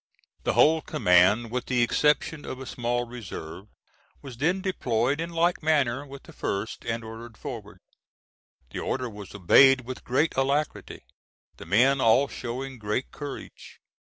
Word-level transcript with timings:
The 0.45 0.53
whole 0.53 0.81
command 0.81 1.51
with 1.51 1.67
the 1.67 1.83
exception 1.83 2.43
of 2.43 2.59
a 2.59 2.65
small 2.65 3.05
reserve, 3.05 3.67
was 4.23 4.35
then 4.37 4.59
deployed 4.59 5.21
in 5.21 5.29
like 5.29 5.61
manner 5.61 6.07
with 6.07 6.23
the 6.23 6.33
first, 6.33 6.83
and 6.85 7.03
ordered 7.03 7.37
forward. 7.37 7.77
The 8.71 8.79
order 8.79 9.07
was 9.11 9.35
obeyed 9.35 9.81
with 9.81 10.03
great 10.03 10.35
alacrity, 10.35 11.03
the 11.57 11.67
men 11.67 12.01
all 12.01 12.27
showing 12.27 12.79
great 12.79 13.11
courage. 13.11 13.77